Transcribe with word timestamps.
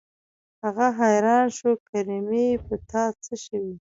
هغه 0.63 0.87
حيران 1.01 1.45
شو 1.57 1.69
کریمې 1.89 2.47
په 2.65 2.75
تا 2.89 3.03
څه 3.23 3.33
شوي. 3.45 3.75